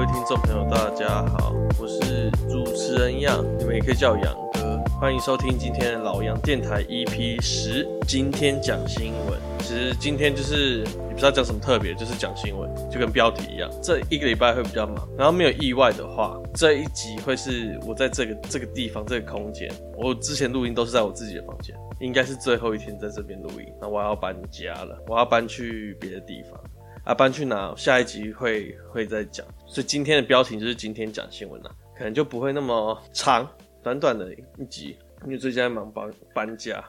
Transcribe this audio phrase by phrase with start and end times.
[0.00, 7.86] 各位听众朋友，大家好，我是主持人杨，你们也可以叫我杨哥，欢迎收听今天的老杨电台 EP 十。
[8.08, 13.70] 今天讲新闻，其实今天就是也不知道讲什么特别，就是讲新闻，就跟标题一样。
[13.82, 23.66] 这一个礼拜会比较忙，然后没有意外的话，这一集会是我在这个这个地方这个空间，我之前录音都是在我自己的房间，应该是最后一天在这边录音。
[23.78, 26.58] 那我要搬家了，我要搬去别的地方。
[27.04, 27.74] 啊，搬去哪？
[27.76, 33.48] 下一集会会再讲，所以今天的标题就是今天讲新闻了，可能就不会那么长，
[33.82, 36.84] 短短的一集，因为最近在忙搬搬家，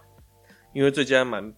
[0.73, 1.53] 因为最近在忙，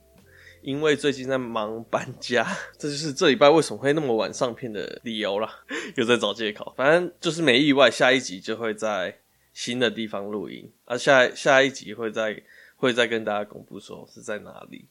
[0.61, 2.45] 因为最近在忙搬家，
[2.77, 5.49] 这就是这礼拜为什么会那么晚上片的理由啦，
[5.95, 9.17] 又在找借口，反正就是没意外，下一集就会在
[9.51, 12.41] 新的地方录音，啊，下下一集会再
[12.75, 14.85] 会再跟大家公布说是在哪里，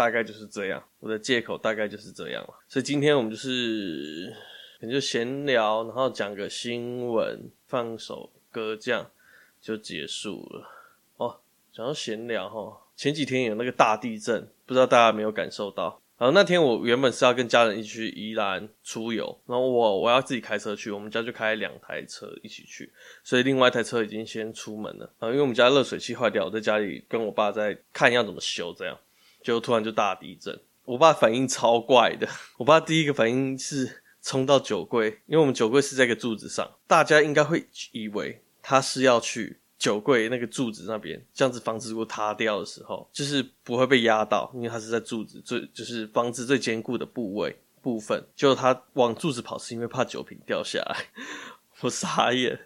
[0.00, 2.54] 大概就是这样，我的借口大概就是这样了。
[2.66, 4.34] 所以今天我们就是
[4.80, 9.10] 可能就闲聊，然后讲个新闻，放首歌，这样
[9.60, 10.66] 就结束了。
[11.18, 11.38] 哦，
[11.70, 16.00] 讲到闲聊哈，前几天有那个大地震，不知道大家有没有感受到？
[16.16, 22.90] 然后那天我原本是要跟家人一起去宜兰出游，然后我我要自己开车去，我们家就开两台车一起去，
[23.22, 25.12] 所以另外一台车已经先出门了。
[25.18, 28.98] 啊，因为我们家热水器坏掉，我在家里跟我爸在看要怎么修，这样。
[29.42, 32.28] 就突然就大地震，我爸反应超怪的。
[32.58, 48.22] 我爸第一个反应是冲到酒柜，因为我们酒柜是在一个柱子上，大家应该会以为他是要去酒柜那个柱子那边，这样子房子如果塌掉的时候，就是不会被压到，因为他是在柱子最就是房子最坚固的部位部分。
[48.36, 51.06] 就他往柱子跑，是因为怕酒瓶掉下来。
[51.80, 52.60] 我傻眼，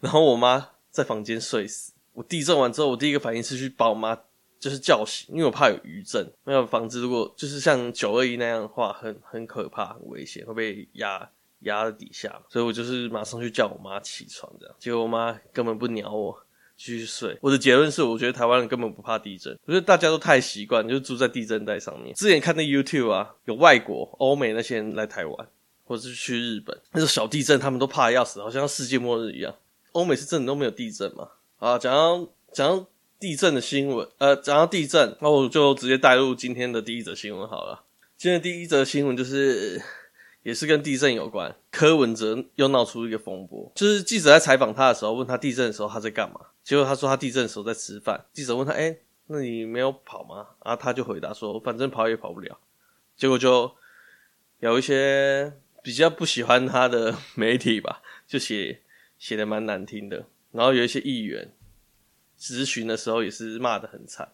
[0.00, 1.94] 然后我妈在房间睡死。
[2.12, 4.18] 我地震完之后，我第一个反应是去把我妈。
[4.58, 6.28] 就是叫醒，因为我怕有余震。
[6.44, 11.30] 那个房子如果就是像九二一那样的话，很很可怕，很危险，会被压
[11.60, 12.42] 压在底下。
[12.48, 14.74] 所以我就是马上去叫我妈起床，这样。
[14.78, 16.36] 结果我妈根本不鸟我，
[16.76, 17.38] 继续睡。
[17.40, 19.56] 我的结论是，我觉得台湾人根本不怕地震。
[19.64, 22.14] 我觉得大家都太习惯，就是住在地震带上面。
[22.14, 25.48] 之前看那 YouTube 啊，有外国欧美那些人来台湾，
[25.84, 29.54] 或者是去日本，那种小地震他们都怕的要死，好像世界末日一样。
[29.92, 31.28] 欧美是真的都没有地震嘛？
[31.58, 32.86] 啊，讲到讲到。
[33.18, 37.84] 地震的新闻，呃，讲到地震，那我就直接带入今天的第一则新闻好了。
[38.16, 39.82] 今天的第一则新闻就是，
[40.44, 41.56] 也是跟地震有关。
[41.72, 48.24] 柯文哲又闹出一个风波，就是记者在采访他的时候，问他地震的时候他在干嘛，结果他说他地震的时候在吃饭。
[48.32, 48.96] 记者问他，哎、
[49.26, 50.46] 那你没有跑吗？
[50.64, 52.56] 然后他就回答说，反正跑也跑不了。
[53.16, 53.72] 结果就
[54.60, 55.52] 有一些
[55.82, 58.82] 比较不喜欢他的 媒体吧，就写
[59.18, 61.52] 写的蛮难听的，然后有一些议员。
[62.38, 64.32] 咨询的时候也是骂得很惨，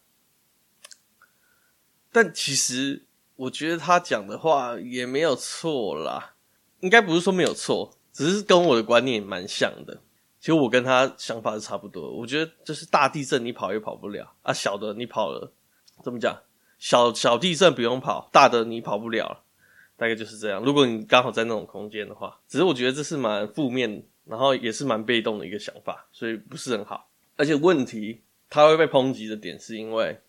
[2.12, 3.06] 但其实
[3.36, 6.34] 我觉得他讲的话也没有错啦，
[6.80, 10.02] 应该不是说没有错，只是跟我的观念蛮像的。
[10.38, 15.50] 其实我跟他想法是差不多，我觉得就是大地震你跑也跑不了啊，小的你跑了，
[16.04, 16.42] 怎么讲？
[16.78, 19.42] 小小地震不用跑，大的你跑不了，
[19.96, 20.62] 大概就是这样。
[20.62, 27.08] 如果你刚好在那种空间的话，只是我觉得这是蛮负面，然后也是蛮被动的一个想法，所以不是很好。
[27.36, 30.20] 而且问题，他会被抨击的点是因为，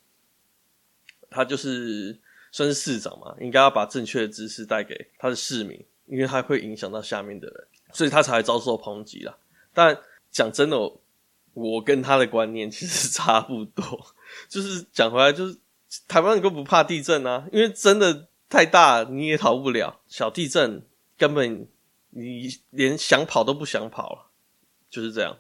[1.30, 2.20] 他就是
[2.52, 9.38] 算是市长嘛，应该要把正确的知识带给他的市民，因为他会影响到下面的人，所以他才会遭受抨击啦。
[9.74, 9.98] 但
[10.32, 10.78] 讲真的，
[11.54, 13.84] 我跟他的观念 其实差不多，
[14.50, 15.58] 就是讲回来，就是
[16.08, 20.82] 台湾人都不怕地震啊，因为真的太大你也逃不了，小地震
[21.18, 21.68] 根本
[22.10, 24.32] 你连想跑都不想跑了，
[24.90, 25.38] 就是这样。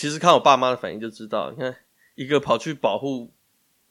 [0.00, 1.76] 其实看我爸妈的反应就知道，你看
[2.14, 3.34] 一个跑去保护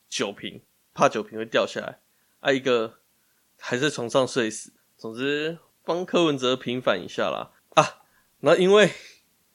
[0.10, 0.60] 酒瓶，
[0.92, 2.00] 怕酒瓶会掉下来，
[2.40, 2.96] 啊一个
[3.60, 4.74] 还在床上睡死。
[4.98, 8.02] 总之帮柯文哲平反一下啦啊！
[8.40, 8.90] 然后因为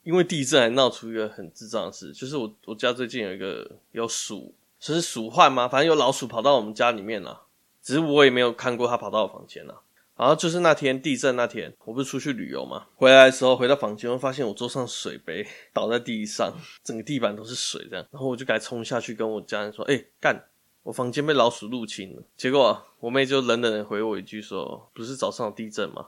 [0.04, 5.66] 因为地震还闹出一个很智障的事，就是我我家最近有一个有鼠，这是鼠患吗？
[5.66, 7.46] 反正有老鼠跑到我们家里面了，
[7.82, 9.82] 只是我也没有看过它跑到我房间了。
[10.16, 15.44] 然后就是那天地震那天，我不是出去旅游嘛，回来的时候回到房间，我发现我桌上水杯
[15.74, 18.06] 倒在地上，整个地板都是水这样。
[18.12, 20.44] 然后我就赶紧冲下去跟我家人说：“哎、干，
[20.84, 26.06] 我房间被老鼠入侵了。”结果我妹就冷冷的回我一句说：“不是早上有地震吗？”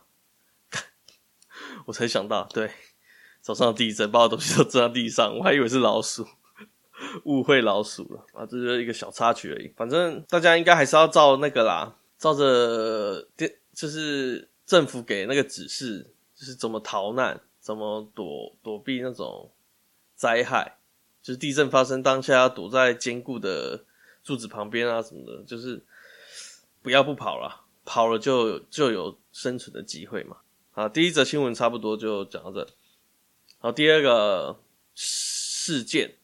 [1.86, 2.70] 我才想到，对，
[3.40, 6.24] 早上有地震，把我东西都扔在地上，我还以为是老鼠，
[7.24, 8.46] 误会老鼠了啊！
[8.46, 9.72] 这就是一个小插曲而已。
[9.76, 13.52] 反正大家应该还是要照那个啦，照着电。
[13.76, 19.52] 就是政府给那个指示，就是怎么逃难，怎么躲躲避那种
[20.14, 20.78] 灾害。
[21.22, 23.84] 就是地震发生当下躲在坚固的
[24.24, 25.84] 柱子旁边啊什么的，就是
[26.80, 30.38] 不要不跑了，跑了就就有生存的机会嘛。
[30.70, 32.66] 好，第一则新闻差不多就讲到这。
[33.58, 34.58] 好，第二个
[34.94, 36.16] 事件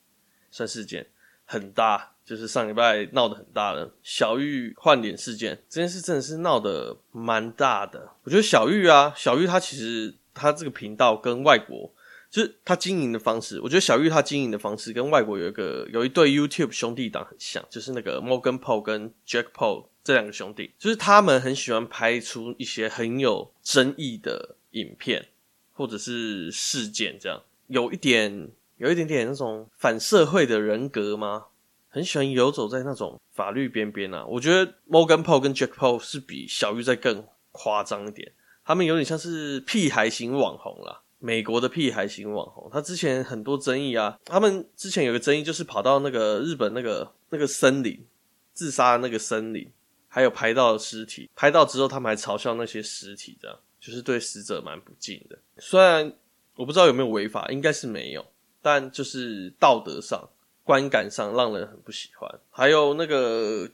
[0.50, 1.10] 算事件
[1.52, 8.10] 很大，就是上礼拜闹得很大的小玉换脸事件，这件事真的是闹得蛮大的。
[8.24, 11.92] 我觉得小玉啊，小玉她其实她这个频道跟外国。
[12.32, 25.28] 就是他经营的方式，我觉得小玉他经营的方式跟外国有一个有一对 YouTube 兄弟档很像，就是那个 Morgan Paul 跟 Jack Paul 这两个兄弟，就是他们很喜欢拍出一些很有争议的影片
[25.74, 28.48] 或者是事件，这样有一点
[28.82, 31.46] 有一点点那种反社会的人格吗？
[31.88, 34.26] 很喜欢游走在那种法律边边啊。
[34.26, 38.32] 我觉得 Morgan Paul 跟 Jack Paul 是比小玉再更夸张一点，
[38.64, 41.02] 他们有点像是屁孩型网红啦。
[41.20, 44.18] 美国的屁孩型网红，他之前很多争议啊。
[44.24, 48.04] 他们之前有个争议，就是跑到那个日本那个那个森林
[48.52, 49.70] 自杀的那个森林，
[50.08, 51.30] 还有拍到尸体。
[51.36, 55.38] 拍到之后，他们还嘲笑那些尸体，这样就是对死者蛮不敬的。
[55.58, 56.12] 虽然
[56.56, 58.26] 我不知道有没有违法，应该是没有，
[58.62, 60.30] 但就是道德上、
[60.64, 62.40] 观感上让人很不喜欢。
[62.50, 63.68] 还有那个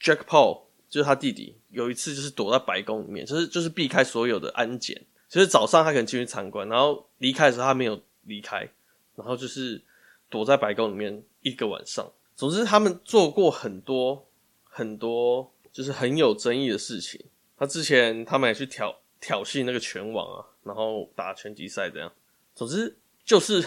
[0.00, 5.04] Jack Paul，就是他弟弟，有一次就是躲在白宫里面，就是就是避开所有的安检。
[5.28, 8.66] 其实早上他可能进去参观，然后离开的时候他没有离开，
[9.14, 9.82] 然后就是
[10.30, 12.10] 躲在白宫里面一个晚上。
[12.34, 14.26] 总之，他们做过很多
[14.62, 17.22] 很多就是很有争议的事情。
[17.58, 22.10] 他之前他们也去挑挑衅那个拳王啊，然后打拳击赛这样。
[22.54, 23.62] 总之就是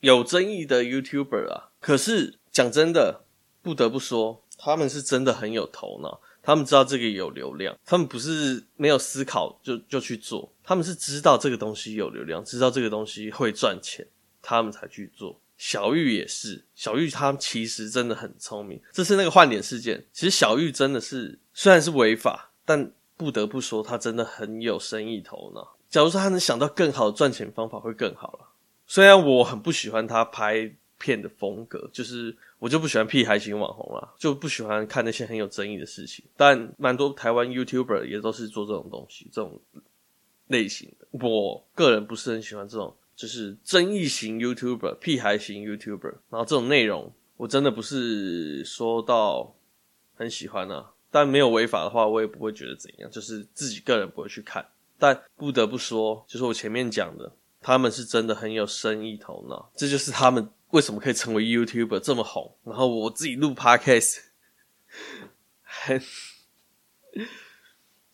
[0.00, 1.70] 有争议的 YouTuber 啊。
[1.80, 3.24] 可是讲真的，
[3.62, 6.20] 不得不说，他们是真的很有头脑。
[6.42, 14.06] 他们知道这个有流量，他们不是没有思考就就去做，他们是知道这个东西有流量，知道这个东西会赚钱，
[14.40, 15.38] 他们才去做。
[15.58, 18.80] 小玉也是，小玉他其实真的很聪明。
[18.90, 25.76] 这是那个换脸事件，其实小玉真的是虽然是违法，但不得不说他真的很有生意头脑。
[25.90, 28.49] 假如说他能想到更好的赚钱方法，会更好了。
[28.90, 32.36] 虽然我很不喜欢他拍片的风格，就是。
[32.58, 36.22] 我就不喜欢屁孩型网红啦，就不喜欢看那些很有争议的事情。
[36.36, 39.58] 但蛮多台湾 YouTuber 也都是做这种东西，这种
[40.48, 41.06] 类型的。
[41.12, 46.16] 我个人不是很喜欢这种，就是争议型 YouTuber、屁孩型 YouTuber。
[46.28, 49.54] 然后这种内容，我真的不是说到
[50.16, 50.92] 很喜欢啊。
[51.10, 54.68] 但没有违法的话，我也不会觉得怎样，就是自己个人不会去看。
[54.98, 60.50] 但不得不说，就是我前面讲的，他们是真的很有生意头脑，这就是他们。
[60.70, 62.56] 为什么可以成为 YouTuber 这么红？
[62.62, 64.18] 然后我自己录 Podcast，
[65.64, 66.00] 很，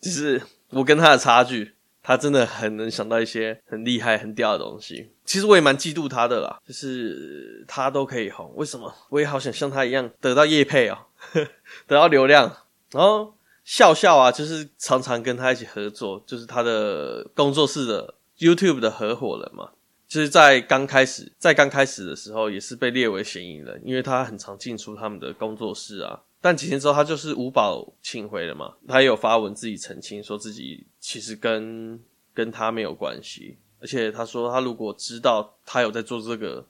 [0.01, 5.11] 就是我跟他的差距，他真的很能想到一些很厉害、很屌的东西。
[5.23, 8.91] 其实我也蛮嫉妒他的啦，就是他都可以红，为什么？
[9.09, 10.97] 我也好想像他一样得到业配哦，
[11.85, 12.51] 得到流量。
[12.89, 19.71] 然后笑笑啊，就是常常跟他一起合作，就是他的工作室的 YouTube 的合伙人嘛。
[20.07, 26.23] 就是在刚开始，在刚开始的时候，也是被列为嫌疑人，因为他很常进出他们的工作室啊。
[26.39, 28.75] 但几天之后，他就是无保请回了嘛。
[28.87, 31.99] 他也有发文自己澄清，说自己其实跟
[32.33, 36.65] 跟他没有关系，而且他说他如果知道他有在做这个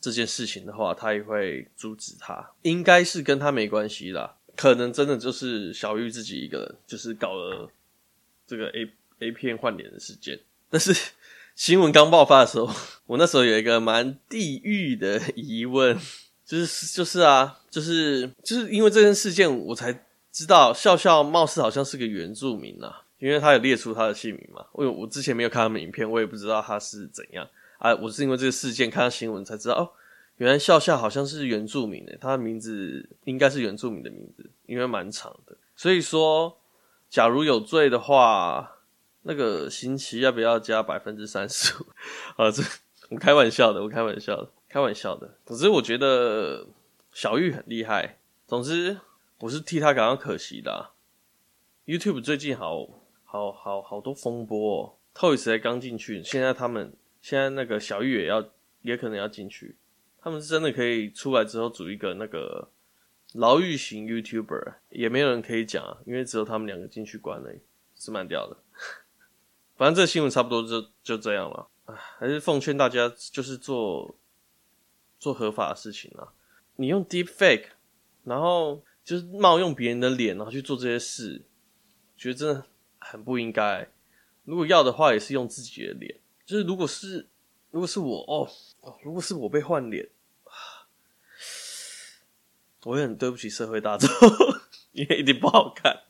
[0.00, 2.52] 这件事情的话，他也会阻止他。
[2.62, 7.68] 应该是跟他没关系啦，可能真的就是小玉自己一个人，就是搞了
[8.46, 10.94] 这个 A A 片换脸的事件，但是。
[11.58, 12.72] 新闻刚爆发的时候，
[13.06, 15.98] 我那时候有一个蛮地狱的疑问，
[16.46, 24.64] 就是就是啊，就是就是因为这件事件，我才知道笑笑貌似好像是个原住民啊，因为他有列出他的姓名嘛。
[24.70, 27.44] 我我之前没有看他们影片，我也不知道他是怎样
[27.78, 27.92] 啊。
[27.96, 29.90] 我是因为这个事件看到新闻才知道，哦，
[30.36, 35.56] 原来笑笑好像是原住民诶，他的名字应该是原住民的名字，因为蛮长的。
[35.74, 36.56] 所以说，
[37.10, 38.76] 假如有罪的话。
[39.28, 41.86] 那个刑期要不要加百分之三十五？
[42.42, 42.62] 啊，这
[43.10, 45.36] 我开玩笑的，我开玩笑的，开玩笑的。
[45.44, 46.66] 总之，我觉得
[47.12, 48.18] 小玉很厉害。
[48.46, 48.96] 总之，
[49.40, 50.92] 我是替他感到可惜的。
[51.84, 52.88] YouTube 最近好
[53.22, 58.48] 好好好多风波哦，Toys 才刚进去，现在他们现在那个小玉也要
[58.80, 59.76] 也可能要进去。
[60.22, 62.70] 他们是真的可以出来之后组一个那个
[63.34, 67.52] 牢狱型 YouTuber，也没有人可以讲啊，因为只有他们两个进去关了，
[67.94, 68.56] 是蛮屌的。
[69.78, 74.16] 反正这个新闻差不多就就这样了，啊，还是奉劝大家就是做
[75.20, 76.34] 做合法的事情啊。
[76.74, 77.66] 你用 deep fake，
[78.24, 81.44] 然后就是冒用别人的脸，然后去做这些事，
[82.16, 82.64] 觉得真的
[82.98, 83.88] 很不应该。
[84.44, 86.18] 如果要的话，也是用自己的脸。
[86.44, 87.28] 就是如果是
[87.70, 90.08] 如果是我哦哦，如果是我被换脸，
[92.82, 94.08] 我也很对不起社会大众，
[94.90, 96.02] 因为一定不好看。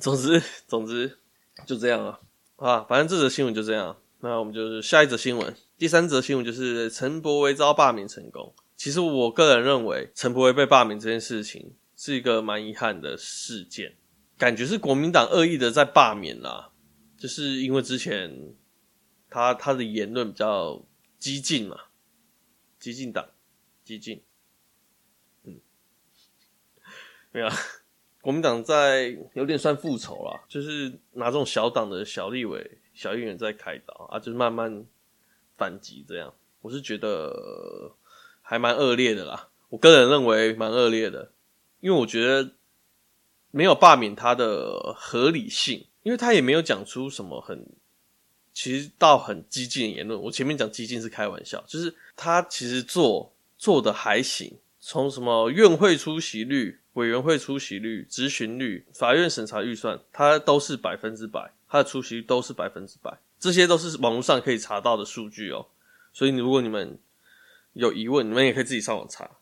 [0.00, 1.20] 总之总之
[1.64, 2.20] 就这样啊。
[2.58, 3.96] 啊，反正这则新闻就这样。
[4.20, 5.54] 那我们就是下一则新闻。
[5.76, 8.52] 第三则新闻就是陈柏威遭罢免成功。
[8.76, 13.96] 其实我个人认为，陈柏威被罢免这件事情是一个蛮遗憾的事件，
[14.36, 16.72] 感觉是国民党恶意的在罢免啦，
[17.16, 18.54] 就是因为之前
[19.30, 20.84] 他他的言论比较
[21.20, 21.76] 激进嘛，
[22.80, 23.28] 激进党，
[23.84, 24.22] 激进，
[25.44, 25.60] 嗯，
[27.30, 27.48] 没有，
[28.20, 34.84] 国民党在有点算复仇啦，就是拿这种小党的小立委、小议员在开刀啊，就是慢慢。
[35.56, 37.92] 反击这样，我是觉得
[38.40, 39.48] 还蛮恶劣的啦。
[39.70, 41.32] 我个人认为蛮恶劣的，
[41.80, 42.52] 因为我觉得
[43.50, 47.66] 没有罢免他的合理性，因为他也没有讲出什么很，
[48.54, 50.22] 其实到很激进的言论。
[50.22, 54.56] 我前面讲激进是开玩笑，就是他其实做做的还行，
[54.90, 63.18] 从什么院会出席率、委员会出席率、执行率、法院审查预算，它都是百分之百，它的出席率都是百分之百。
[63.38, 65.66] 这些都是网络上可以查到的数据哦，
[66.10, 66.98] 所以如果你们
[67.74, 69.32] 有疑问，你们也可以自己上网查。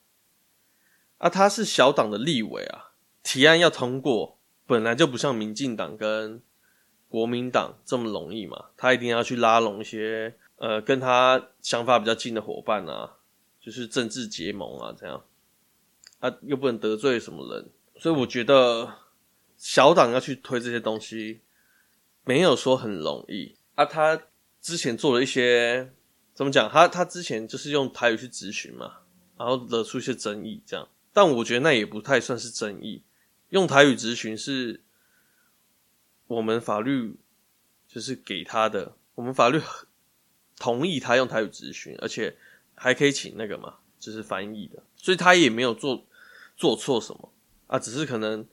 [1.19, 2.91] 啊，他是小党的立委啊，
[3.23, 6.43] 提案要通过，本来就不像民进党跟
[7.09, 13.19] 国民党这么容易嘛，他一定要去拉拢一些呃跟他想法比较近的伙伴啊，
[13.61, 15.23] 就是政治结盟啊这样，
[16.21, 18.99] 啊又不能得罪什么人，所以我觉得
[19.57, 21.41] 小党要去推这些东西，
[22.25, 23.57] 没有说很容易。
[23.75, 24.21] 啊，他
[24.61, 25.93] 之前做了一些
[26.35, 26.69] 怎么讲？
[26.69, 29.01] 他他之前就是用台语去质询嘛，
[29.37, 30.89] 然后惹出一些争议，这样。
[31.13, 33.03] 但我觉得那也不太算是争议。
[33.51, 34.83] 用台语质询是
[36.27, 37.17] 我们法律
[37.87, 39.61] 就是给他的，我们法律
[40.59, 42.37] 同意他用台语质询，而且
[42.75, 46.05] 还可以请那个嘛，就是翻译的，所以他也没有做
[46.57, 47.33] 做错什么
[47.67, 48.47] 啊，只是可能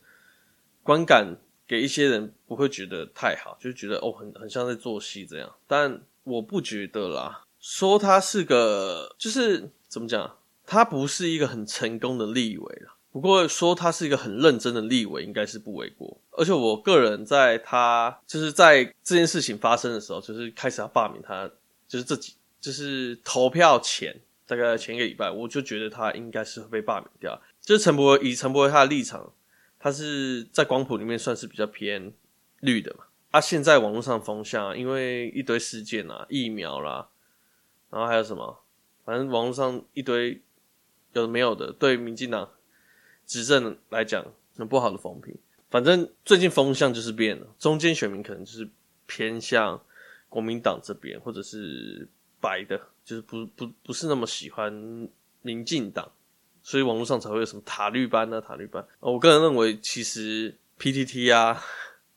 [0.82, 1.38] 观感。
[1.66, 5.50] 给一些人不会觉得太好，就觉得哦，很很像在做戏这样。
[5.66, 12.94] 但我不觉得啦，说他是个，就是怎么讲，他不是一个很成功的立委啦。
[13.14, 16.16] 不过说他是一个很认真的立委，应该是不为过。
[16.32, 21.50] 而且我个人在他就是在这件事情发生的时候，就是开始要罢免他，
[21.88, 24.14] 就是这几就是投票前
[24.56, 27.42] 大概前一个礼拜，我就觉得他应该是会被罢免掉。
[27.62, 29.34] 就是陈柏惟以陈柏惟他的立场。
[29.80, 32.14] 他是在光谱里面算是比较偏
[32.62, 33.04] 绿的嘛？
[33.32, 37.10] 啊，现在网络上风向，因为一堆事件啊，疫苗啦，
[37.90, 38.64] 然后还有什么？
[39.04, 40.42] 反正网络上一堆
[41.12, 42.50] 有的没有的，对民进党
[43.26, 45.36] 执政来讲很不好的风评。
[45.70, 48.70] 反正最近风向就是变了，中间选民可能就是
[49.06, 49.84] 偏向
[50.30, 52.08] 国民党这边，或者是
[52.40, 55.10] 白的，就是不不不是那么喜欢
[55.42, 56.12] 民进党。
[56.66, 58.42] 所以网络上才会有什么塔绿班呢、啊？
[58.42, 61.62] 塔绿班，我个人认为，其实 PTT 啊、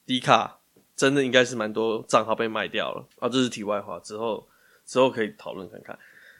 [0.06, 0.60] D 卡
[0.94, 3.28] 真的应该是蛮多账号被卖掉了啊。
[3.28, 4.46] 这是题外话，之后
[4.84, 5.98] 之后可以讨论看看。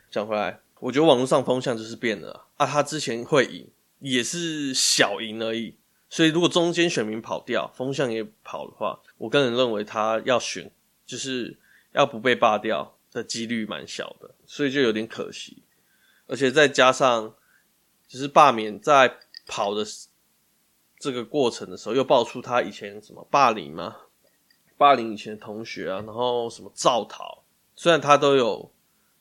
[0.08, 2.46] 讲回来，我觉得网络上风向就是变了。
[2.56, 5.74] 啊他之前会赢，也是小赢而已。
[6.08, 10.70] 所以如果中间选民跑掉，风向也跑的话，我个人认为他要选，
[11.04, 11.58] 就是
[11.90, 15.62] 要不被罢掉的几率蛮小的，所以就有点可惜。
[16.26, 17.34] 而且再加上。
[18.08, 19.18] 就是罢免在
[19.48, 19.84] 跑的
[21.00, 23.96] 这个过程的时候，又爆出他以前什么霸凌嘛，
[24.78, 27.42] 霸凌以前同学啊，然后什么造逃，
[27.74, 28.72] 虽然他都有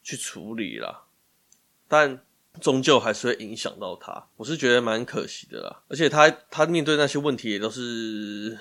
[0.03, 1.05] 去处理啦，
[1.87, 2.23] 但
[2.61, 4.27] 终究还是会影响到他。
[4.35, 8.55] 我是觉得蛮可惜的啦，而且他他面对那些问题也都是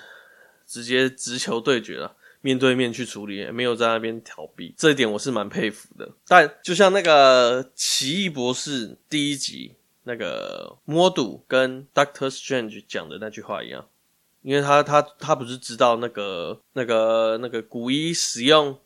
[0.65, 6.11] 直接直球对决了，面对面去处理，没有在那边逃避，这一点我是蛮佩服的。
[6.27, 9.73] 但就像那个奇异博士第一集。
[10.07, 13.87] 那个魔都跟 Doctor Strange 讲的那句话一样，
[14.43, 18.77] 因为他他他不是知道那个那个那个古一使用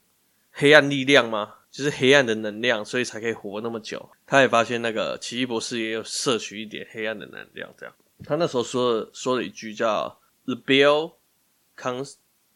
[0.50, 1.56] 黑暗力量吗？
[1.70, 4.10] 就是黑暗的能量，所以才可以活那么久。
[4.26, 7.94] 他也发现那个奇异博士也有摄取一点黑暗的能量，这样。
[8.24, 11.16] 他那时候说了说了一句叫 “The bill
[11.78, 12.14] comes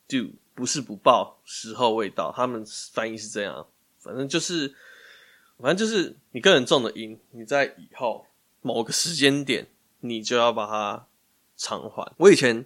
[0.07, 2.33] due”，不是不报，时候未到。
[2.35, 3.67] 他们翻译是这样，
[3.99, 4.73] 反正就是
[5.57, 8.25] 反正就是你个人种的因，你在以后。
[8.65, 9.67] 某个时间点，
[9.99, 11.05] 你就要把它
[11.57, 12.09] 偿还。
[12.15, 12.65] 我以前，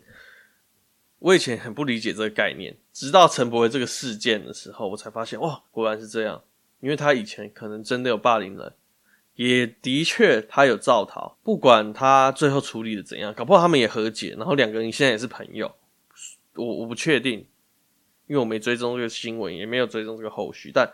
[1.17, 6.43] 我以前很不理解这个概念，直到陈柏惟这个事件的时候，我才发现，哇，果然是这样。
[6.81, 8.71] 因为他以前可能真的有霸凌人，
[9.33, 11.35] 也的确他有造逃。
[11.41, 15.73] 不管他最后处理的怎样，搞不好他们也和解，然后两个人现在也是朋友。
[16.53, 17.43] 我我不确定，
[18.27, 20.71] 因为我没追踪这个新闻，也没有追踪这个后续。
[20.73, 20.93] 但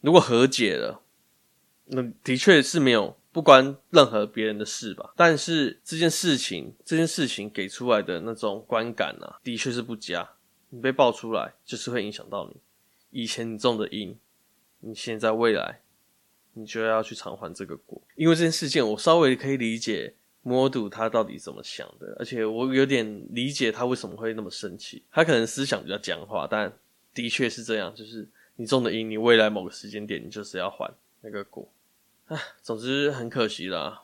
[0.00, 1.00] 如果和解了，
[1.86, 3.16] 那的确是没有。
[3.36, 10.26] 不关任何别人的事吧，但是这件事情，这件事情给出来的那种观感啊，的确是不佳。
[10.70, 12.56] 你被爆出来，就是会影响到你。
[13.10, 14.18] 以前你种的因，
[14.80, 15.82] 你现在未来，
[16.54, 18.00] 你就要去偿还这个果。
[18.14, 20.14] 因为这件事件，我稍微可以理解
[20.48, 25.02] 摩杜他到底怎么想的，而且我有点理解他为什么会那么生气。
[25.10, 26.72] 他可能思想比较僵化，但
[27.12, 30.88] 的确是这样，就是你种的因，你未来某个时间点，你就是要还
[31.22, 31.68] 那个果。
[32.26, 34.02] 唉，总之很可惜啦。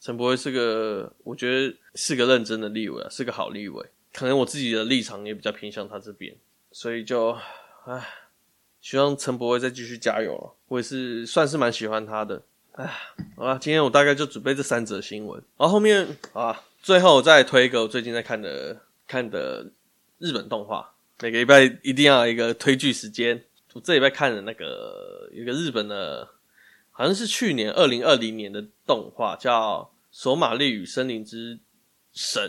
[0.00, 3.86] 陈柏惟是个，我觉得是个认真的立委啊，是个好立委。
[4.14, 6.34] 可能我自己的立场也比较偏向他这边，
[6.70, 7.36] 所以就
[7.84, 8.08] 唉。
[8.80, 12.42] 希望陈柏惟再继续加油了，我也是算是蛮喜欢他的。
[12.72, 12.90] 哎，
[13.36, 19.70] 好了，今天我大概就准备这三则新闻，然后后面啊，最后再推一个我最近在看的看的
[20.18, 20.94] 日本动画。
[21.20, 23.44] 每个礼拜一定要一个推剧时间。
[23.74, 26.26] 我这礼拜看的那个一个日本的，
[26.90, 31.58] 好像是去年二零二零年的动画，叫《索马利与森林之
[32.12, 32.42] 神》，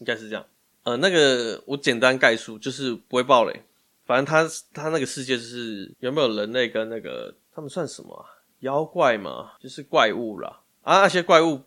[0.00, 0.46] 应该是这样。
[0.82, 3.62] 呃，那个我简单概述，就是不会爆雷。
[4.06, 8.24] 反正他他那个世界就是有没有人类跟那个他们算什么啊？
[8.60, 10.62] 妖怪嘛，就是怪物啦。
[10.82, 11.62] 啊，那些怪物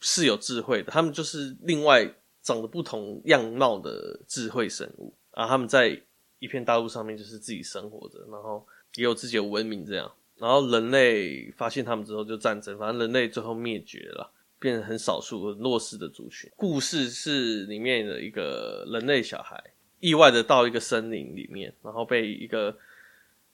[0.00, 5.46] 是有智慧的，他们就是另外长得不同样貌的智慧生物啊。
[5.46, 6.00] 他们在
[6.38, 10.12] 一片大陆上面就是自己生活着，然后也有自己的文明这样。
[10.36, 16.50] 然后人类发现他们之后就战争，反正人类最后灭绝了，变成很少数很弱势的族群。
[16.56, 19.62] 故事是里面的一个人类小孩。
[20.00, 22.76] 意外的到一个森林里面，然后被一个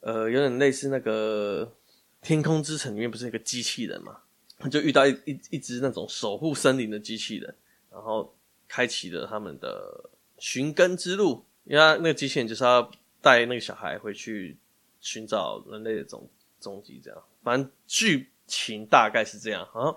[0.00, 1.66] 呃有点类似那个
[2.22, 4.18] 《天空之城》里面不是一个机器人嘛，
[4.70, 7.54] 就遇到一一一只那种守护森林的机器人，
[7.90, 8.34] 然后
[8.66, 11.44] 开启了他们的寻根之路。
[11.64, 14.56] 因为那个机器人就是要带那个小孩回去
[15.00, 16.28] 寻找人类的踪
[16.58, 17.22] 踪迹，这样。
[17.42, 19.94] 反正剧情大概是这样啊，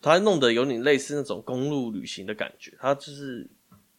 [0.00, 3.46] 他弄得有点类似那种公路旅行的感觉，他就是。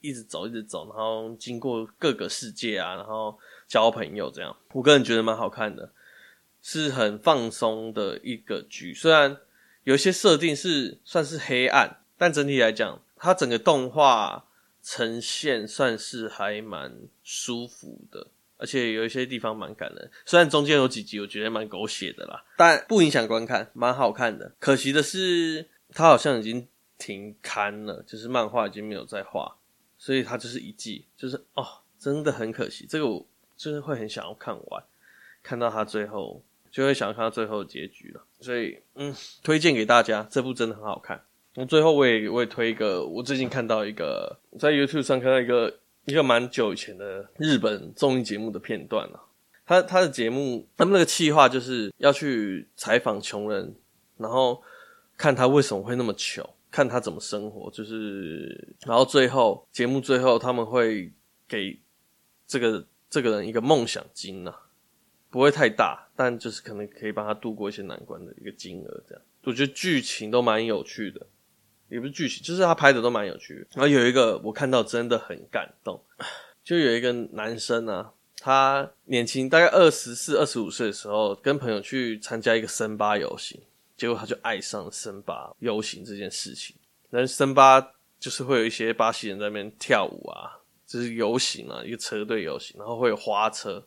[0.01, 4.55] 一直走，一直走，然后经过各个世界啊，然后交朋友这样。
[4.71, 5.91] 我个人觉得蛮好看的，
[6.71, 8.93] 是很放松的一个剧。
[8.93, 9.35] 虽然
[9.85, 14.45] 有一些设定是算是黑暗，但整体来讲，它整个动画
[14.83, 18.27] 呈现算是还蛮舒服的，
[18.57, 20.11] 而且有一些地方蛮感人。
[20.27, 24.53] 虽然中间有几集我觉得蛮狗血的啦，但不影响观看，蛮好看的。
[24.59, 26.67] 可惜的是，它好像已经
[26.99, 29.55] 停刊了，就是漫画已经没有在画。
[29.97, 31.65] 所以它就是一季，就是哦，
[31.97, 32.85] 真的很可惜。
[32.87, 33.25] 这个我
[33.57, 34.83] 就是会很想要看完，
[35.41, 38.23] 看到它最后就会想要看到最后的结局了。
[38.39, 41.23] 所以嗯，推荐给大家，这部真的很好看。
[41.55, 49.19] 那最后我也我也推一个，我最近看到一个在 YouTube 上看到一个一个蛮久以前的日本综艺节目的片段了。
[49.65, 53.75] 他他的节目他们那个企划就是要去采访穷人，
[54.17, 54.61] 然后
[55.17, 56.47] 看他为什么会那么穷。
[56.71, 61.11] 看他怎么生活，就是，然后最后节目最后他们会
[61.47, 61.75] 给
[62.45, 64.53] 这个这个人一个梦想金呢、
[65.29, 69.21] 不会太大，但就是可能可以帮他度过一些难关的一个金额，这样。
[69.43, 71.25] 我觉得剧情都蛮有趣的，
[71.87, 73.67] 也不是剧情，就是他拍的都蛮有趣的。
[73.73, 76.01] 然后有一个我看到真的很感动，
[76.63, 83.59] 就有一个男生啊，他年轻，大概二十四、二十五岁的时候，跟朋友去参加一个森巴游行。
[83.95, 86.75] 结果他就爱上森巴游行这件事情。
[87.11, 87.81] 但是森巴
[88.19, 93.83] 就是会有一些巴西人在那边跳舞啊，就是游行啊，一个车队游行，然后会有花车，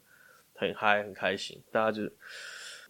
[0.62, 2.02] 很嗨很开心，大家就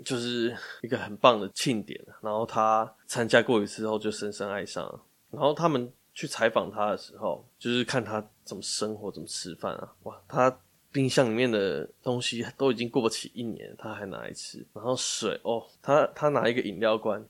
[0.05, 2.01] 就是一个很棒的庆典。
[2.21, 5.03] 然后他参加过一次后就深深爱上了。
[5.31, 10.57] 然后他们去采访他的时候，就是看他怎么生活，怎么吃饭啊，哇，他。
[10.95, 14.63] 冰箱里面的东西都已经过期一年，他还拿来吃。
[14.75, 17.27] 然后水哦，他他拿一个饮料罐，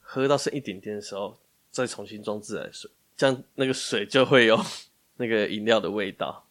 [0.00, 1.34] 喝到剩一点点的时候，
[1.70, 4.62] 再重新装自来水，这样那个水就会有
[5.16, 6.46] 那个饮料的味道，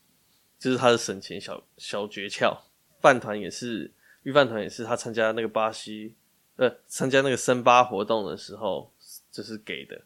[0.57, 2.57] 就是他的省钱小小诀窍。
[3.01, 3.91] 饭团也是，
[4.23, 6.15] 御饭团也是，他参加那个巴西
[6.57, 8.91] 呃参加那个森巴活动的时候，
[9.31, 10.01] 就是给的，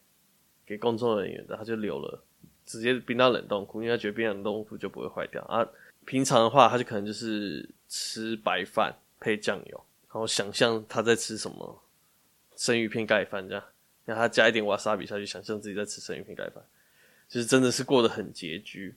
[0.66, 2.24] 给工作人员的，他就留了，
[2.66, 5.68] 直接冰到冷冻库，因为他觉得冰到冷冻库就不会坏掉啊。
[6.06, 11.82] 平常的话，他就可能就是吃白饭配酱油，然后想象他在吃什么
[12.56, 13.64] 生鱼片盖饭这样，
[14.06, 16.64] 让他加一点瓦萨比下去，想象自己在吃生鱼片盖饭，
[17.30, 18.96] 就是真的是过得很拮据。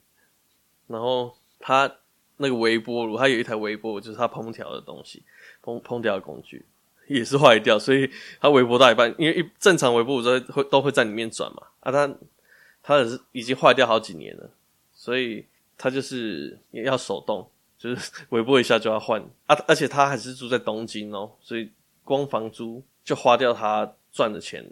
[0.89, 1.97] 然后他
[2.37, 5.23] 那个微波炉，他有一台微波炉，就是他烹调的东西，
[5.63, 6.65] 烹烹调的工具
[7.09, 12.15] 也是坏掉，所以他微波到一半，因为一正常微波炉都会都会在里面转嘛，啊他
[12.83, 14.51] 他也是已经坏掉好几年了，
[14.93, 15.47] 所以。
[15.79, 17.47] 他就是也要手动，
[17.77, 19.55] 就是 微波一下就要换啊！
[19.69, 21.71] 而且他还是住在东京哦，所以
[22.03, 24.67] 光房租就花掉他赚的钱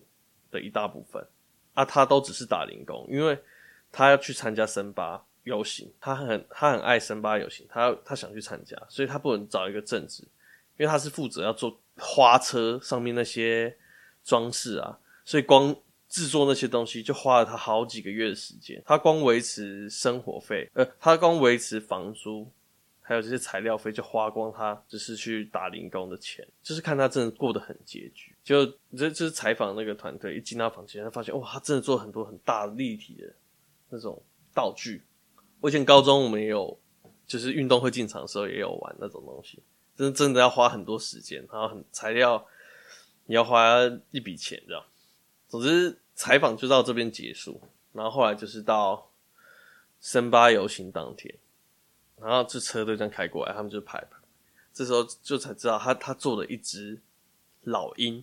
[0.50, 1.22] 的一大部分
[1.74, 1.84] 啊！
[1.84, 3.38] 他都只是打零工，因为
[3.92, 10.22] 他要去参加森巴，游行，他很他很爱森巴游行，他他想去参加，所以他不能找一个正职，
[10.76, 13.76] 因为他是负责要做花车上面那些
[14.24, 15.74] 装饰啊，所以光
[16.08, 22.50] 制作那些东西就花了他好几个月的时间，他光维持生活费，呃，他光维持房租，
[23.02, 28.34] 还有这些材料费就花光他只是去打零工的钱，就是看他真的过得很拮据。
[28.42, 28.64] 就
[28.96, 33.32] 这就是采访那个团队一进到房间，他发现哇，他真的做很多很大的立体的
[33.90, 34.22] 那种
[34.54, 35.02] 道具。
[35.64, 36.78] 我以前高中我们也有，
[37.26, 39.62] 就是运动会进场的时候也有玩那种东西，
[39.96, 42.46] 真真的要花很多时间，然后很材料，
[43.24, 43.78] 你要花
[44.10, 44.84] 一笔钱这样。
[45.48, 47.58] 总之采访就到这边结束，
[47.94, 49.10] 然后后来就是到
[50.00, 51.34] 森巴游行当天，
[52.20, 54.18] 然后这车队这样开过来，他们就排排，
[54.74, 57.00] 这时候就才知道他他做了一只
[57.62, 58.22] 老鹰。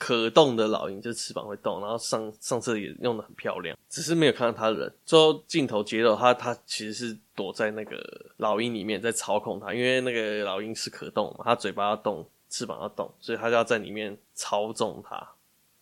[0.00, 4.90] 可动的老鹰，就是翅膀会动，然后上上色也用得很漂亮，只是没有看到他人。
[5.04, 8.00] 最后镜头接到他，他其实是躲在那个
[8.38, 15.34] 老鹰里面在操控他，因为那个老鹰是可动嘛，他嘴巴要动，翅膀要动，所以他就要在里面操纵它。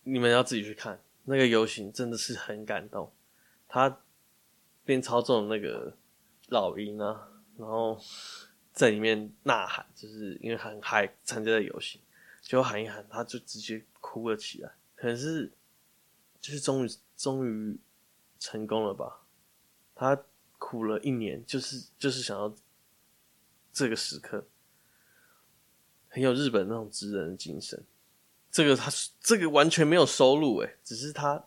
[0.03, 3.09] 你们要自己去看那个游行，真的是很感动。
[3.69, 3.99] 他
[4.83, 5.93] 边操纵那个
[6.49, 7.97] 老鹰啊，然后
[8.73, 12.01] 在里面呐喊，就是因为很嗨参加的游行。
[12.41, 14.71] 就喊一喊，他就直接哭了起来。
[14.95, 15.51] 可能是，
[16.41, 17.77] 就是终于终于
[18.39, 19.21] 成功了吧？
[19.95, 20.23] 他
[20.57, 22.53] 苦了一年，就是就是想要
[23.71, 24.45] 这个时刻，
[26.09, 27.83] 很有日本那种职人的精神。
[28.51, 31.45] 这个他这个完全没有收入诶，只是他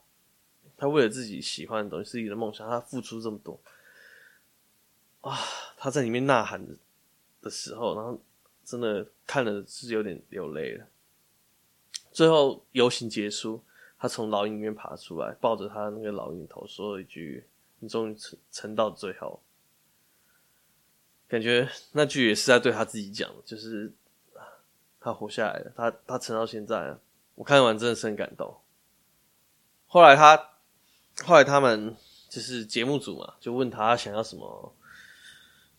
[0.77, 3.61] 他为了自己喜欢的东西，自己的梦想，他付出这么多
[5.21, 5.37] 啊！
[5.77, 6.77] 他在里面呐喊的
[7.41, 8.23] 的时候，然后
[8.65, 10.87] 真的看了是有点流泪了。
[12.13, 13.63] 最后游行结束，
[13.99, 17.47] 他从老鹰里面爬出来，抱着他那个老鹰头，说了一句
[17.81, 19.41] ：“你终于撑撑到最后。”
[21.27, 23.91] 感觉那句也是在对他自己讲，就是
[25.01, 27.01] 他活下来了，他他撑到现在了。
[27.35, 28.55] 我看完真的是很感动。
[29.87, 30.37] 后来他，
[31.25, 31.97] 后来他们
[32.29, 34.75] 就是节目组嘛，就问他想要什么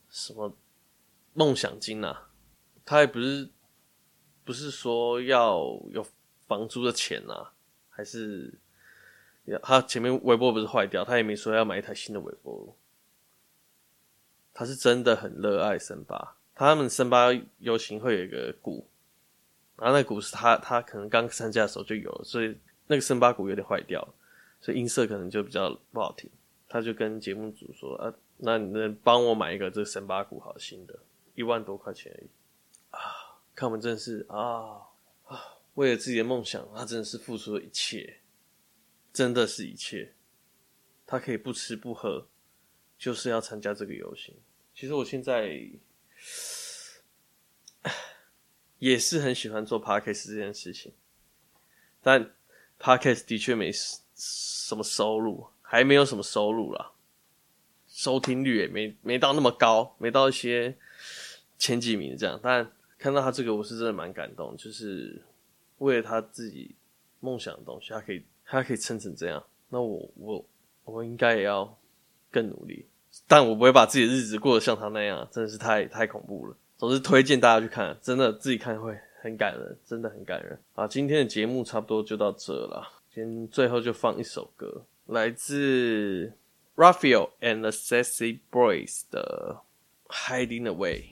[0.09, 0.51] 什么
[1.33, 2.29] 梦想金啊？
[2.83, 3.49] 他也不是
[4.43, 5.59] 不是说要
[5.91, 6.03] 有。
[6.47, 7.51] 房租的钱啊，
[7.89, 8.53] 还是
[9.61, 12.75] 他前面微波不是坏掉，他也没说要买一台新的微波炉。
[14.53, 18.87] 他是真的很热爱森巴，他们森巴游行会有一个鼓，
[19.77, 24.07] 然后那鼓是他他可能刚参加的时候就有，所以那个森巴鼓有点坏掉，
[24.61, 26.29] 所以音色可能就比较不好听。
[26.69, 30.97] 他就跟节目组说：“啊，那你能帮我买一个这个森巴鼓好新的，
[31.35, 32.27] 一万多块钱而已。”
[32.89, 32.99] 啊，
[33.55, 34.81] 看我们真是啊！
[35.75, 38.19] 为了自己的梦想，他真的是付出了一切，
[39.11, 40.13] 真的是一切。
[41.05, 42.27] 他可以不吃不喝，
[42.97, 44.35] 就是要参加这个游行。
[44.75, 45.69] 其实我现在
[48.77, 50.93] 也是很喜欢做 Podcast 这件事情，
[52.01, 52.31] 但
[52.79, 53.71] Podcast 的确没
[54.15, 56.91] 什么收入，还没有什么收入啦，
[57.87, 60.77] 收听率也没没到那么高，没到一些
[61.57, 62.39] 前几名这样。
[62.41, 65.23] 但看到他这个，我是真的蛮感动，就是。
[65.79, 66.75] 为了他自己
[67.19, 69.43] 梦想的东西，他可以，他可以撑成这样。
[69.69, 70.45] 那我，我，
[70.85, 71.77] 我应该也要
[72.31, 72.85] 更努力。
[73.27, 76.55] 但我不会把自己的日子过得像他那样，真的是太太恐怖了。
[76.77, 80.59] 总之，推荐大家去看，真的自己看会很感人，真的很感人。
[80.73, 83.01] 啊，今天的节目差不多就到这了。
[83.13, 86.33] 今天最后就放一首歌，来自
[86.75, 89.61] Raphael and the Sexy Boys 的
[90.11, 91.03] 《Hiding Away》。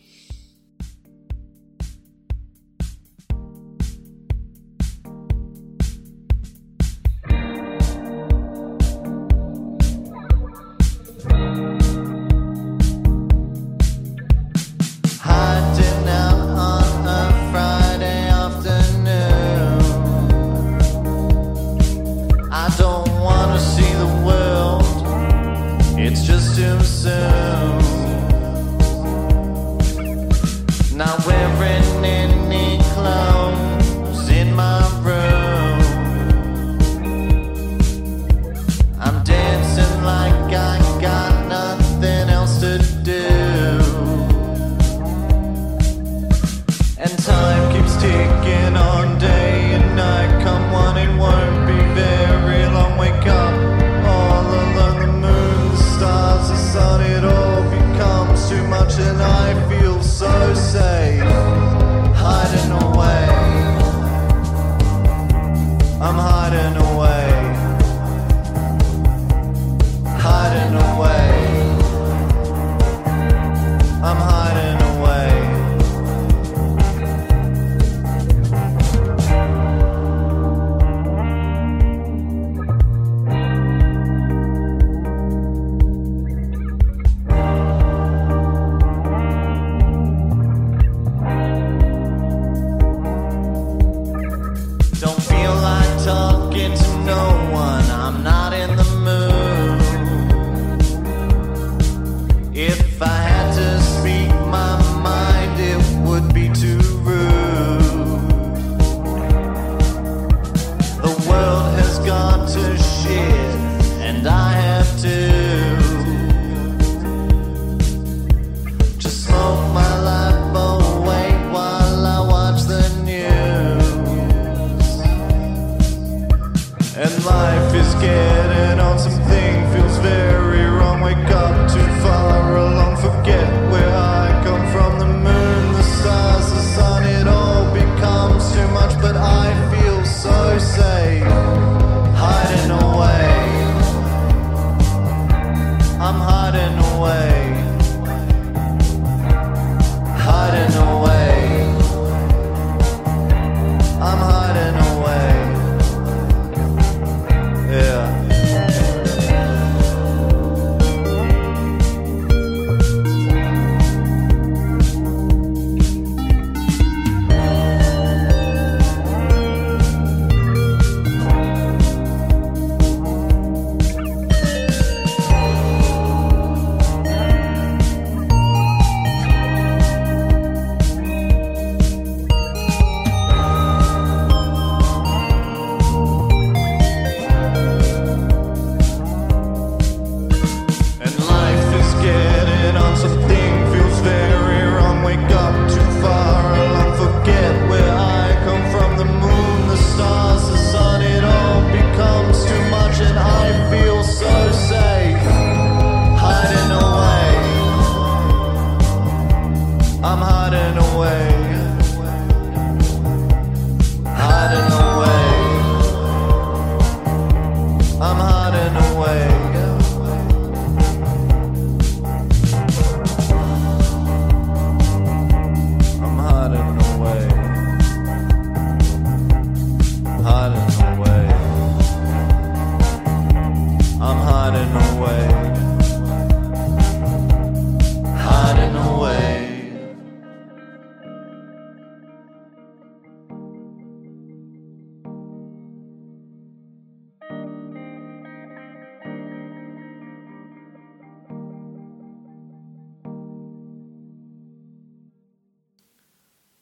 [26.91, 27.30] listen.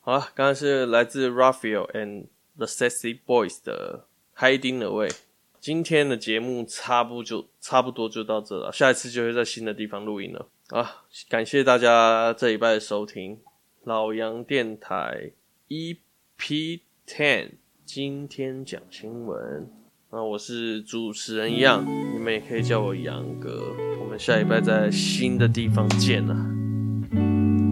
[0.10, 2.26] 好了，刚刚是来自 Raphael and
[2.58, 5.14] the Sexy Boys 的 Hiding Away。
[5.60, 11.04] 今天的节目差不就差不多就到这了，下一次就会在新的地方录音了啊！
[11.30, 13.38] 感谢大家这礼拜的收听，
[13.84, 15.34] 老杨电台
[15.68, 17.52] EP Ten，
[17.86, 19.72] 今天讲新闻。
[20.12, 23.76] 那我是主持人杨，你们也可以叫我杨哥。
[24.02, 26.36] 我们下礼拜在新的地方见了，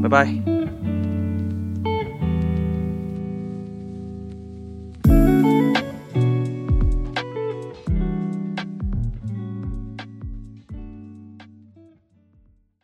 [0.04, 0.57] 拜拜。